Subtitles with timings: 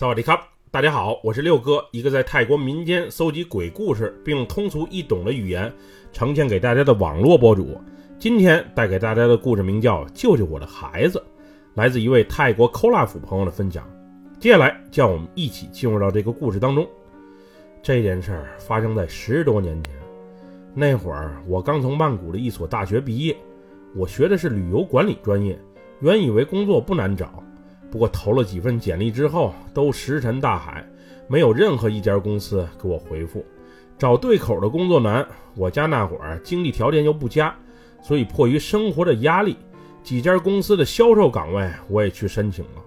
[0.00, 5.70] 萨瓦迪卡，大家好，我是六哥，一个在泰国民间搜集鬼故事，并用通俗易懂的语言
[6.10, 7.78] 呈现给大家的网络博主。
[8.18, 11.18] 今天带给大家的故事名叫《救救我的孩子》，
[11.74, 13.86] 来自一位泰国寇拉府朋友的分享。
[14.38, 16.88] 接下来，让我们一起进入到这个故事当中。
[17.82, 19.92] 这件事儿发生在十多年前，
[20.72, 23.36] 那会儿我刚从曼谷的一所大学毕业，
[23.94, 25.60] 我学的是旅游管理专业，
[26.00, 27.44] 原以为工作不难找。
[27.90, 30.84] 不过投了几份简历之后，都石沉大海，
[31.26, 33.44] 没有任何一家公司给我回复。
[33.98, 37.54] 找对口的工作难，我家那会儿经济条件又不佳，
[38.00, 39.56] 所以迫于生活的压力，
[40.02, 42.82] 几家公司的销售岗位我也去申请了。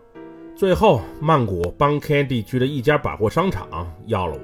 [0.56, 3.68] 最后，曼谷邦 K 地区的一家百货商场
[4.06, 4.40] 要了我，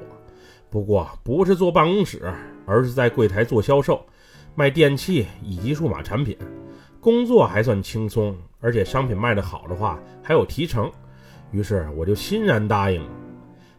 [0.70, 2.32] 不过不是坐办公室，
[2.66, 4.05] 而是在柜台做销售，
[4.55, 6.38] 卖电器以及数码产品，
[6.99, 8.35] 工作还算轻松。
[8.62, 10.91] 而且商品卖得好的话还有提成，
[11.52, 13.09] 于是我就欣然答应了。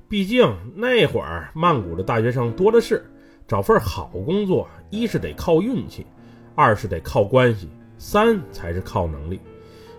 [0.09, 3.05] 毕竟那会儿曼谷的大学生多的是，
[3.47, 6.06] 找份好工作，一是得靠运气，
[6.55, 9.39] 二是得靠关系，三才是靠能力。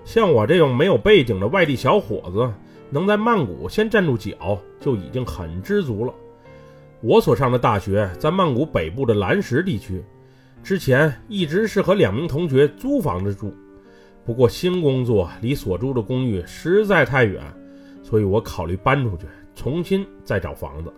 [0.04, 2.52] 像我这种没有背景的外地小伙子，
[2.90, 6.12] 能在曼谷先站住脚，就已经很知足了。
[7.02, 10.04] 我所上的大学在曼谷北部的蓝石地区，
[10.64, 13.54] 之前一直是和两名同学租房子住。
[14.24, 17.44] 不过新工作离所住的公寓实在太远，
[18.04, 20.94] 所以我考虑搬出去，重新再找房子。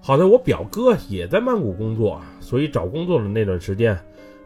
[0.00, 3.98] 好在我表哥也在曼谷工作，所以找工作的那段时间，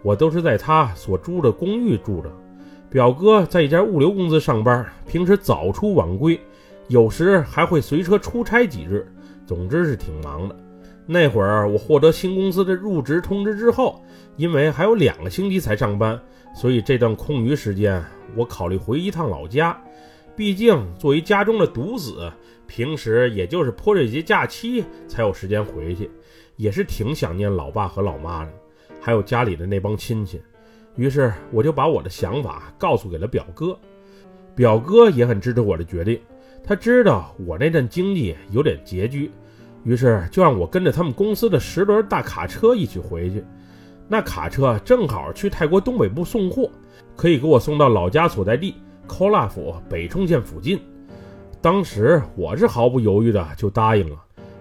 [0.03, 2.31] 我都是在他所租的公寓住着。
[2.89, 6.41] 表哥在一家物流公司上班，平时早出晚归，
[6.89, 9.07] 有时还会随车出差几日，
[9.45, 10.57] 总之是挺忙的。
[11.05, 14.03] 那会儿我获得新公司的入职通知之后，
[14.37, 16.21] 因为还有两个星期才上班。
[16.55, 18.03] 所以这段空余时间，
[18.35, 19.79] 我考虑回一趟老家。
[20.35, 22.33] 毕竟作为家中的独子，
[22.67, 26.11] 平时也就是泼水节假期才有时间回去，
[26.57, 28.53] 也是挺想念老爸和老妈的，
[29.01, 30.41] 还有家里的那帮亲戚。
[30.95, 33.79] 于是我就把我的想法告诉给了表哥，
[34.55, 36.19] 表哥也很支持我的决定。
[36.65, 39.31] 他知道我那阵经济有点拮据，
[39.85, 43.45] 于是就让我跟着他们公司的十轮大卡车一起回去。
[44.09, 46.71] 那卡车正好去泰国东北部送货，
[47.17, 50.81] 可以给我送到老家所在地科拉府北冲县附近。
[51.61, 54.17] 当时我是毫不犹豫的就答应了，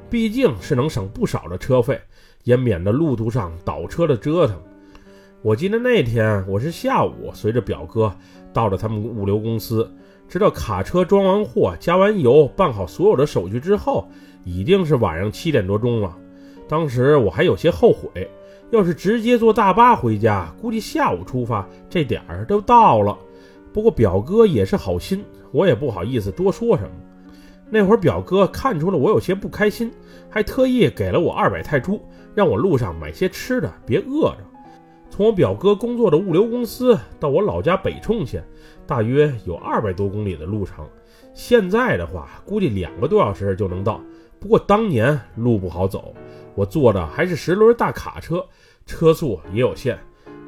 [0.10, 2.02] 毕竟是能省不少的车费，
[2.44, 4.56] 也免得路途上倒车的折腾。
[5.44, 8.12] 我记得那天我是下午随着表哥
[8.52, 9.88] 到了他们物流公司，
[10.28, 14.10] 直到卡车装完货、加完油、办好所有的手续之后，
[14.44, 16.18] 已经是晚上七点多钟了。
[16.68, 18.28] 当时我还有些后悔。
[18.72, 23.18] 要是直接坐大巴回家，估计下午出发，这点儿都到了。
[23.72, 26.90] 不过表哥也是好心，我也不好意思多说什么。
[27.70, 29.92] 那会儿表哥看出了我有些不开心，
[30.30, 32.00] 还特意给了我二百泰铢，
[32.34, 34.38] 让我路上买些吃的，别饿着。
[35.09, 38.44] 从我表哥工作的物流公司到我老家北冲县，
[38.86, 40.86] 大约有二百多公里的路程。
[41.34, 44.02] 现在的话，估计两个多小时就能到。
[44.40, 46.14] 不过当年路不好走。
[46.56, 48.46] 我坐的还是十轮大卡车，
[48.86, 50.00] 车速也有限，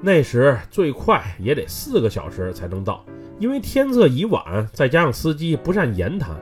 [0.01, 3.06] 那时最快也得四个小时才能到。
[3.40, 6.35] 因为天色已晚，再加上司机不善言谈，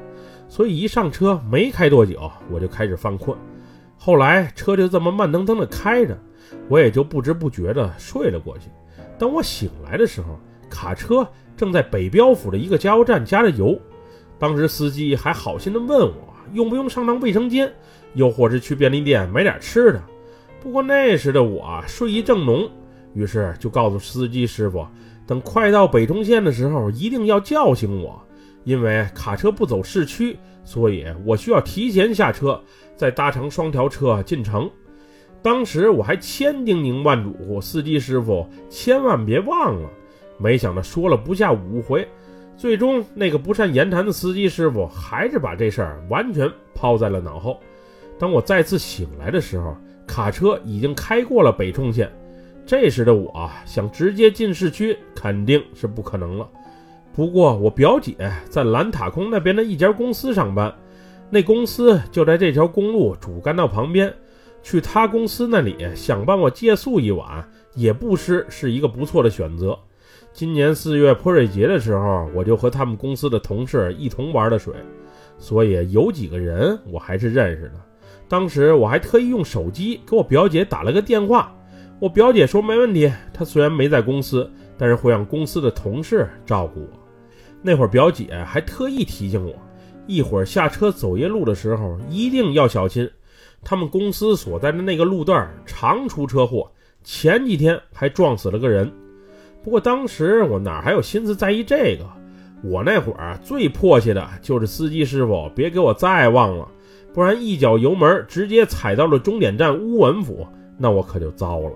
[0.48, 3.38] 所以一上车没开多久，我就开始犯困。
[3.98, 6.16] 后来车就这么慢腾腾的开着，
[6.70, 8.70] 我也就不知不觉的睡了过去。
[9.18, 10.40] 等我醒来的时候，
[10.70, 11.28] 卡车
[11.58, 13.80] 正在北标府的一个加油站加着油。
[14.38, 16.36] 当时司机还好心的问我。
[16.54, 17.74] 用不用上趟卫生间，
[18.16, 20.04] 又或是去便利店买点吃的？
[20.60, 22.68] 不过那时的我睡意正浓，
[23.14, 24.88] 于是就告诉司机师傅，
[25.28, 28.20] 等快到北冲县的时候，一定要叫醒我，
[28.64, 32.60] 因为卡车不走市区，所以我需要提前下车，
[32.96, 34.68] 再搭乘双条车进城。
[35.44, 39.88] 当时我还千叮咛万嘱咐司机师傅，千万别忘了。
[40.40, 42.08] 没想到说了不下五回。
[42.58, 47.60] 最终，那个不善言谈的司机师傅还是把这事儿完全抛在了脑后。
[48.18, 49.76] 当我再次醒来的时候，
[50.08, 52.12] 卡车已经开过了北冲县。
[52.66, 56.50] 这时的我想直接进市区，肯定是不可能了。
[57.14, 58.16] 不过，我表姐
[58.50, 60.74] 在兰塔空那边的一家公司上班，
[61.30, 64.14] 那公司就在这条公路主干道旁边。
[64.64, 69.78] 去他公司那里想帮我借宿一晚，也不失是一个不错的选择。
[70.34, 74.74] 今年四月泼水节的时候，我就和他们公司的同事一同玩的水，
[75.38, 77.74] 所以有几个人我还是认识的。
[78.28, 81.56] 当时我还特意用手机给我表姐打了个电话，
[82.00, 86.90] 我表姐说没问题，她虽然没在公司，但是会让公司的同事照顾我。
[87.62, 89.54] 那会儿表姐还特意提醒我，
[90.08, 93.10] 一会儿下车走夜路的时候一定要小心。
[93.64, 96.72] 他们公司所在的那个路段常出车祸，
[97.04, 98.92] 前几天还撞死了个人。
[99.64, 102.06] 不过当时我哪还有心思在意这个？
[102.64, 106.68] 我那会儿最迫切的就是司机师傅别给我再忘了，
[107.16, 110.46] 不然一脚油门直接踩到了终点站乌文府，
[110.78, 111.72] 那我可就糟了。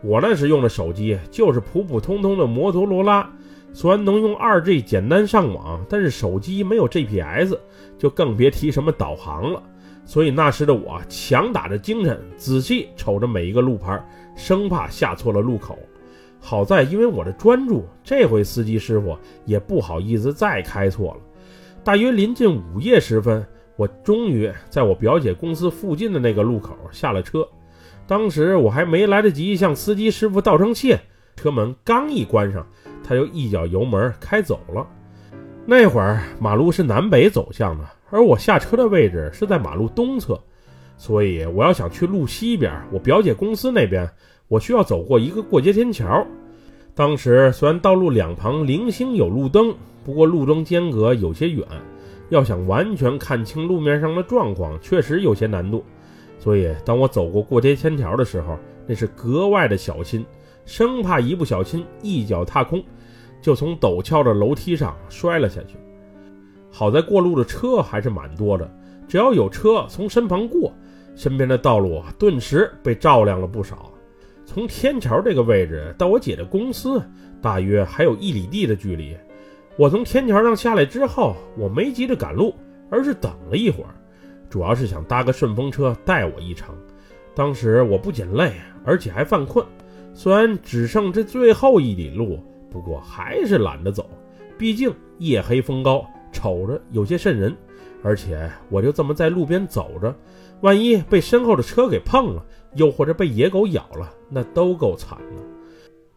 [0.00, 3.28] 我那时用的手机就是普普通通的摩托罗拉，
[3.72, 7.58] 虽然能用二 G 简单上网，但是手机没有 GPS，
[7.98, 9.60] 就更别提什么导航了。
[10.04, 14.00] 所以那时的我强打着精神，仔细瞅着每一个路牌，
[14.36, 15.76] 生怕下错了路口。
[16.38, 21.20] 好在因为我的专注，这回司机师傅也不好意思再开错了。
[21.82, 23.44] 大约临近午夜时分，
[23.80, 27.48] 我终于在我表姐公司附近的那个路口下了车。
[28.06, 31.00] 当时我还没来得及向司机师傅道声谢，
[31.34, 32.66] 车门刚一关上，
[33.02, 34.86] 他就一脚油门开走了。
[35.64, 37.84] 那会儿马路是南北走向的。
[38.10, 40.38] 而我下车的位置是在马路东侧，
[40.98, 44.06] 所以我要想去路西边，我表姐公司那边，
[44.48, 46.26] 我需要走过一个过街天桥。
[46.94, 49.74] 当时虽然道路两旁零星有路灯，
[50.04, 51.66] 不过路中间隔有些远，
[52.30, 55.84] 要想完全看清路面上的状况，确实有些难度。
[56.38, 60.24] 所以当我走过过街天桥的时候，那是格外的小心，
[60.64, 62.82] 生怕一不小心一脚踏空，
[63.42, 65.76] 就从陡峭的楼梯上摔了下去。
[66.70, 68.70] 好在过路的车还是蛮多的，
[69.06, 70.72] 只要有车从身旁过，
[71.14, 73.92] 身边的道路顿时被照亮了不少。
[74.46, 77.02] 从天桥这个位置到我姐的公司，
[77.42, 79.16] 大约还有一里地的距离。
[79.80, 82.54] 我从天桥上下来之后，我没急着赶路，
[82.90, 83.94] 而是等了一会儿，
[84.50, 86.74] 主要是想搭个顺风车带我一程。
[87.34, 88.52] 当时我不仅累，
[88.84, 89.64] 而且还犯困。
[90.12, 92.38] 虽然只剩这最后一里路，
[92.70, 94.06] 不过还是懒得走，
[94.58, 96.04] 毕竟夜黑风高。
[96.30, 97.56] 瞅着有些瘆人，
[98.02, 100.14] 而且我就这么在路边走着，
[100.60, 102.44] 万一被身后的车给碰了，
[102.74, 105.42] 又或者被野狗咬了，那都够惨的。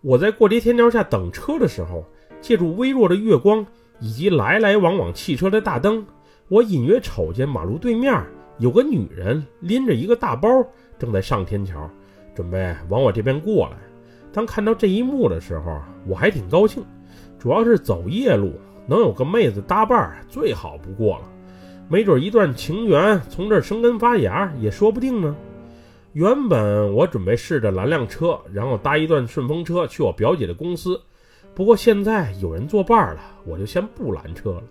[0.01, 2.06] 我在过街天桥下等车的时候，
[2.44, 3.66] 借助微弱的月光
[4.01, 6.06] 以及来来往往汽车的大灯，
[6.50, 8.13] 我隐约瞅见马路对面
[8.60, 10.50] 有个女人拎着一个大包，
[11.00, 11.90] 正在上天桥，
[12.36, 13.78] 准备往我这边过来。
[14.34, 16.84] 当看到这一幕的时候，我还挺高兴，
[17.40, 18.51] 主要是走夜路。
[18.86, 21.31] 能有个妹子搭伴最好不过了，
[21.88, 25.34] 没准一段情缘从这儿生根发芽也说不定呢。
[26.12, 31.00] 原本我准备试着拦辆车，然后搭一段顺风车去我表姐的公司，
[31.55, 34.63] 不过现在有人作伴了，我就先不拦车了。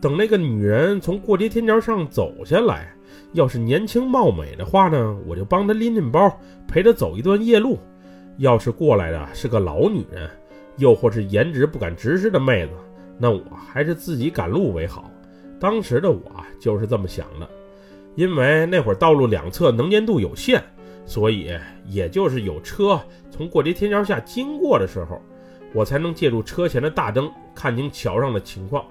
[0.00, 2.94] 等那个女人从过街天桥上走下来，
[3.32, 6.36] 要是年轻貌美的话呢，我就帮她拎拎包，
[6.66, 7.76] 陪她走一段夜路；
[8.38, 10.28] 要是过来的是个老女人，
[10.76, 12.72] 又或是颜值不敢直视的妹子，
[13.18, 15.10] 那我还是自己赶路为好。
[15.60, 16.20] 当时的我
[16.60, 17.48] 就是这么想的，
[18.16, 20.60] 因为那会儿道路两侧能见度有限，
[21.06, 21.50] 所以
[21.86, 25.20] 也就是有车从过街天桥下经过的时候，
[25.72, 28.84] 我才能借助车前的大灯看清桥上的情况。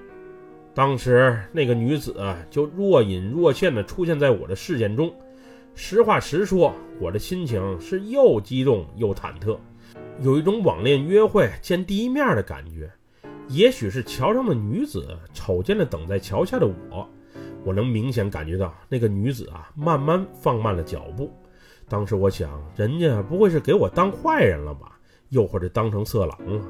[0.74, 2.16] 当时那个女子
[2.50, 5.14] 就若隐若现地出现在我的视线中。
[5.74, 9.58] 实话实说，我的心情是又激动又忐忑，
[10.22, 12.92] 有一种网恋约会见第一面的感觉。
[13.48, 17.08] 也许是桥上的女子瞅见了等在桥下的我，
[17.64, 21.32] 我能明显感觉到那个女子啊，慢慢放慢了脚步。
[21.90, 24.98] 当时我想，人家不会是给我当坏人了吧？
[25.32, 26.62] 又或者当成色狼了？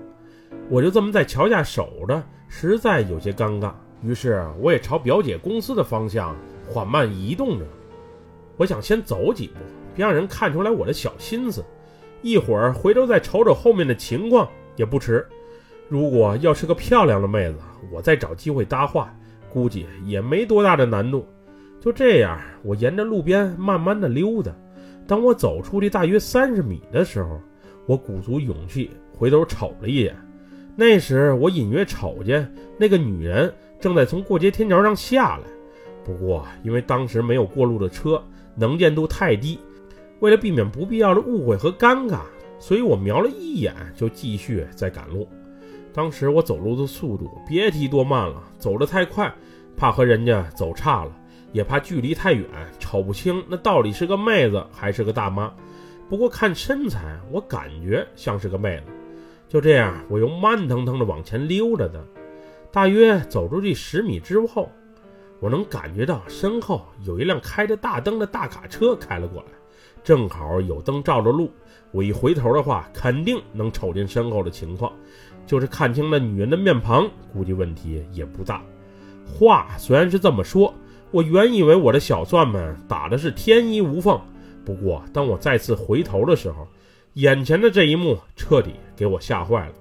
[0.69, 3.73] 我就这么在桥下守着，实在有些尴尬。
[4.03, 6.35] 于是我也朝表姐公司的方向
[6.67, 7.65] 缓慢移动着。
[8.57, 9.55] 我想先走几步，
[9.95, 11.63] 别让人看出来我的小心思。
[12.21, 15.25] 一会儿回头再瞅瞅后面的情况也不迟。
[15.89, 17.57] 如果要是个漂亮的妹子，
[17.91, 19.13] 我再找机会搭话，
[19.51, 21.27] 估计也没多大的难度。
[21.79, 24.51] 就这样，我沿着路边慢慢的溜达。
[25.07, 27.39] 当我走出去大约三十米的时候，
[27.85, 30.15] 我鼓足勇气回头瞅了一眼。
[30.75, 35.43] 那时我隐约瞅见那个女人正在从过街天桥上下来，
[36.03, 38.23] 不过因为当时没有过路的车，
[38.55, 39.59] 能见度太低，
[40.21, 42.21] 为了避免不必要的误会和尴尬，
[42.57, 45.27] 所以我瞄了一眼就继续在赶路。
[45.93, 49.31] 当时我走路的速度别提多慢了，走得太快，
[49.75, 51.11] 怕和人家走差了，
[51.51, 52.47] 也怕距离太远
[52.79, 55.53] 瞅不清那到底是个妹子还是个大妈。
[56.11, 58.91] 不过看身材，我感觉像是个妹子。
[59.47, 62.03] 就这样，我又慢腾腾地往前溜着的。
[62.69, 64.69] 大约走出去十米之后，
[65.39, 69.47] 我能感觉到身后有一辆开着大灯的大卡车开了过来，
[70.03, 71.49] 正好有灯照着路，
[71.91, 74.91] 我一回头的话，肯定能瞅见身后的情况。
[75.47, 78.61] 就是看清那女人的面庞，估计问题也不大。
[79.25, 80.73] 话虽然是这么说，
[81.09, 84.19] 我原以为我的小算盘打的是天衣无缝。
[84.65, 86.67] 不过，当我再次回头的时候，
[87.13, 89.73] 眼前的这一幕彻底给我吓坏了。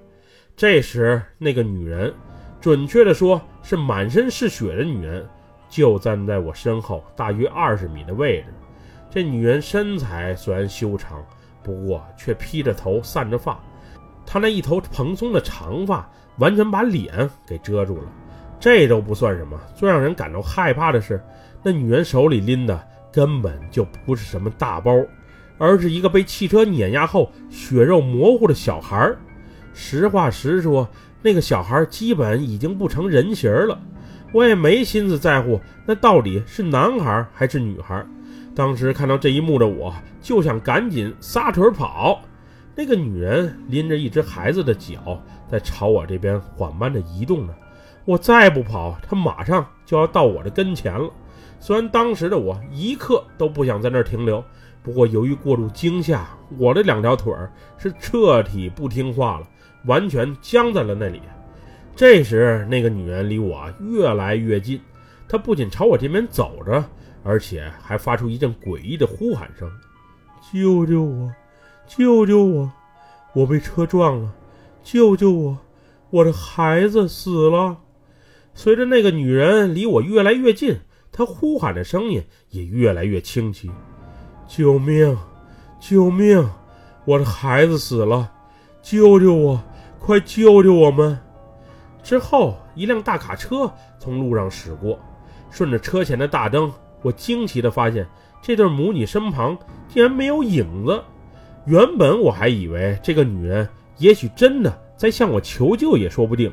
[0.55, 2.13] 这时，那个女人，
[2.59, 5.25] 准确的说是满身是血的女人，
[5.69, 8.45] 就站在我身后大约二十米的位置。
[9.09, 11.23] 这女人身材虽然修长，
[11.63, 13.59] 不过却披着头散着发，
[14.25, 18.11] 她那一头蓬松的长发完全把脸给遮住了。
[18.59, 21.21] 这都不算什么，最让人感到害怕的是，
[21.63, 24.91] 那女人手里拎的根本就不是什么大包，
[25.57, 29.17] 而是一个被汽车碾压后血肉模糊的小孩儿。
[29.73, 30.87] 实话实说，
[31.21, 33.79] 那个小孩基本已经不成人形了。
[34.33, 38.05] 我也没心思在乎那到底是男孩还是女孩。
[38.55, 42.21] 当时看到这一幕的我，就想赶紧撒腿跑。
[42.75, 47.53] 那个女人拎着一只孩子的脚，在朝我这边缓慢地移动着。
[48.05, 51.09] 我再不跑，她马上就要到我的跟前了。
[51.61, 54.43] 虽然当时的我一刻都不想在那儿停留，
[54.81, 56.27] 不过由于过度惊吓，
[56.57, 59.47] 我的两条腿儿是彻底不听话了，
[59.85, 61.21] 完全僵在了那里。
[61.95, 64.81] 这时，那个女人离我越来越近，
[65.29, 66.83] 她不仅朝我这边走着，
[67.23, 69.69] 而且还发出一阵诡异的呼喊声
[70.51, 71.31] ：“救救我！
[71.85, 72.71] 救救我！
[73.33, 74.33] 我被车撞了！
[74.81, 75.57] 救救我！
[76.09, 77.77] 我的孩子死了！”
[78.55, 80.79] 随着那个女人离我越来越近，
[81.11, 83.69] 他呼喊的声音也越来越清晰
[84.47, 85.17] ：“救命！
[85.79, 86.49] 救命！
[87.05, 88.31] 我的孩子死了！
[88.81, 89.61] 救救我！
[89.99, 91.19] 快救救我们！”
[92.01, 94.97] 之后，一辆大卡车从路上驶过，
[95.49, 98.07] 顺着车前的大灯，我惊奇地发现
[98.41, 101.03] 这对母女身旁竟然没有影子。
[101.65, 106.51] 原本我还以为这个女人也许真的在向我求救，也说不定。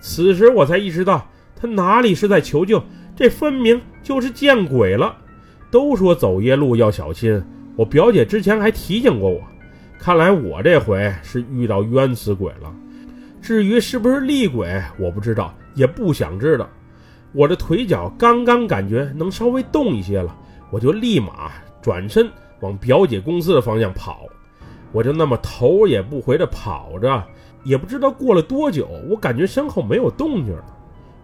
[0.00, 1.26] 此时我才意识到。
[1.56, 2.82] 他哪里是在求救？
[3.16, 5.16] 这分明就是见鬼了！
[5.70, 7.42] 都说走夜路要小心，
[7.74, 9.40] 我表姐之前还提醒过我。
[9.98, 12.72] 看来我这回是遇到冤死鬼了。
[13.40, 16.68] 至于是不是厉鬼，我不知道，也不想知道。
[17.32, 20.36] 我的腿脚刚刚感觉能稍微动一些了，
[20.70, 21.50] 我就立马
[21.82, 22.30] 转身
[22.60, 24.26] 往表姐公司的方向跑。
[24.92, 27.24] 我就那么头也不回地跑着，
[27.64, 30.64] 也不知道过了多久，我感觉身后没有动静了。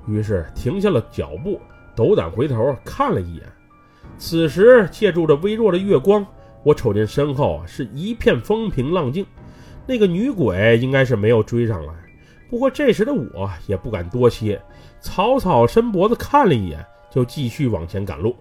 [0.08, 1.60] 于是停下了脚步，
[2.00, 3.42] 斗胆回头看了一眼。
[4.16, 6.26] 此时借助着微弱的月光，
[6.62, 9.26] 我瞅见身后是一片风平浪静，
[9.86, 11.92] 那个女鬼应该是没有追上来。
[12.48, 14.58] 不过这时的我也不敢多歇，
[14.98, 18.34] 草草伸脖子看了一眼，就继续往前赶路。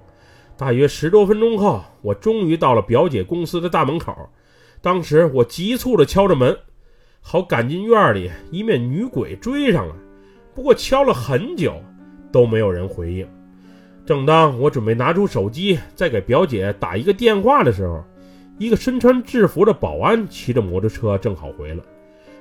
[0.56, 4.16] 大约十多分钟后，我终于到了表姐公司的大门口。
[4.82, 6.58] 当时我急促地敲着门，
[7.20, 9.94] 好赶进院里，以免女鬼追上来。
[10.56, 11.74] 不过敲了很久，
[12.32, 13.28] 都没有人回应。
[14.10, 18.04] 正当我准备拿出手机再给表姐打一个电话的时候，
[18.58, 21.84] 一个身穿制服的保安骑着摩托车正好回来。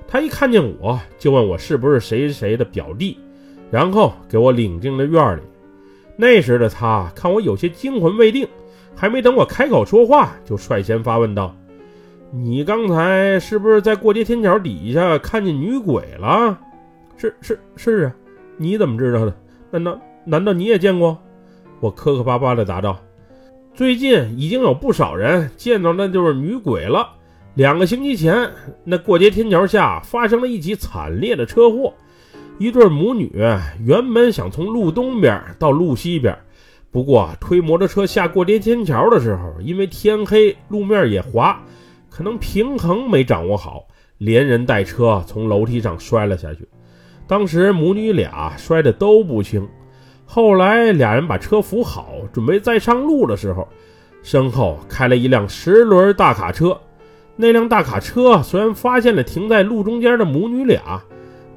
[0.07, 3.19] 他一看见我就问我是不是谁谁谁的表弟，
[3.69, 5.41] 然后给我领进了院里。
[6.15, 8.47] 那时的他看我有些惊魂未定，
[8.95, 11.55] 还没等我开口说话，就率先发问道
[12.33, 16.59] ：“你刚才是不是在过街天桥底下看见女鬼了？”
[17.15, 18.15] 是是是啊，
[18.57, 19.35] 你怎么知道的？
[19.69, 21.15] 难道难道你也见过？
[21.79, 22.99] 我磕磕巴巴地答道
[23.73, 27.09] ：“最近已经有不少人见到那就是女鬼了。
[27.55, 28.49] 两个星期前，
[28.83, 31.93] 那过街天桥下发生了一起惨烈的车祸，
[32.57, 33.31] 一对母女
[33.83, 36.37] 原本想从路东边到路西边，
[36.91, 41.59] 不过推摩托车下过街天桥的时候，因为天黑，路面也滑，
[42.09, 46.67] 可能平衡没掌握好，连人带车从楼梯上摔了下去。”
[47.25, 49.67] 当时母女俩摔得都不轻，
[50.31, 53.67] 后来俩人把车扶好，准备再上路的时候，
[54.21, 56.79] 身后开了一辆十轮大卡车。
[57.35, 61.01] 那辆大卡车虽然发现了停在路中间的母女俩，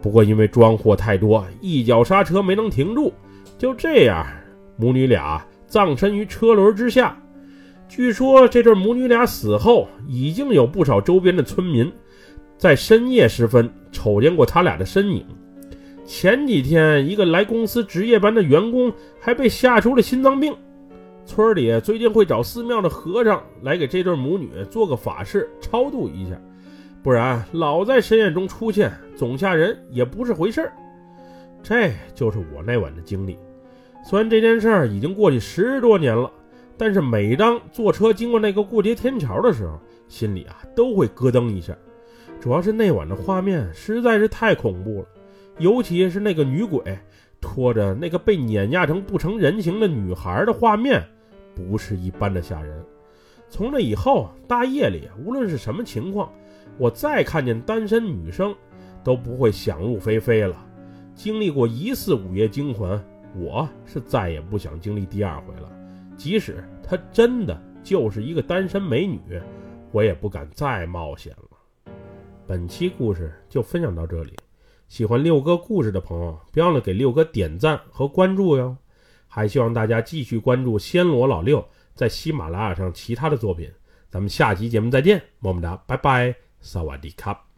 [0.01, 3.13] 不过因为装货太多，一脚刹车没能停住。
[3.59, 4.27] 就这样，
[4.79, 7.15] 母女俩葬身于车轮之下。
[7.91, 11.93] 据说这对母女俩死后，已经有不少周边的村民
[12.57, 15.27] 在深夜时分瞅见过他俩的身影。
[16.05, 20.55] 前几天，一个来公司值夜班的员工还被吓出了心脏病。
[21.25, 26.37] 村里最近会找寺庙的和尚来给这对母女做个法事，超度一下，
[27.03, 30.73] 不然老在深夜中出现，总吓人也不是回事儿。
[31.63, 33.39] 这就是我那晚的经历。
[34.05, 36.29] 虽然这件事儿已经过去十多年了，
[36.77, 39.79] 但是每当坐车经过那个过街天桥的时候，
[40.09, 41.73] 心里啊都会咯噔一下。
[42.41, 45.07] 主要是那晚的画面实在是太恐怖了。
[45.59, 46.81] 尤其是那个女鬼，
[47.41, 51.03] 拖着那个被碾压成不成人形的女孩的画面，
[51.55, 52.83] 不是一般的吓人。
[53.49, 56.33] 从那以后，大夜里无论是什么情况，
[56.79, 58.55] 我再看见单身女生，
[59.05, 60.57] 都不会想入非非了。
[61.15, 62.99] 经历过一次午夜惊魂，
[63.37, 65.71] 我是再也不想经历第二回了。
[66.17, 69.21] 即使她真的就是一个单身美女，
[69.91, 71.93] 我也不敢再冒险了。
[72.47, 74.35] 本期故事就分享到这里。
[74.93, 78.77] 喜欢六哥故事的朋友，别忘了给六哥点赞和关注哟！
[79.27, 83.73] 还希望大家继续关注暹罗老六在喜马拉雅上其他的作品。
[84.11, 87.52] 咱们下期节目再见，么么哒，拜拜，萨瓦迪卡。